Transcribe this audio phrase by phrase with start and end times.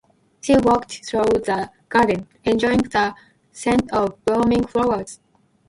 [0.41, 3.13] She walked through the garden, enjoying the
[3.51, 5.19] scent of blooming flowers.